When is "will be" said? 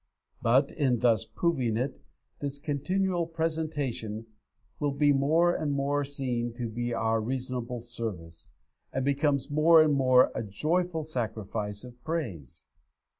4.79-5.13